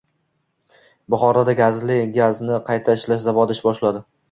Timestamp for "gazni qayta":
2.17-2.99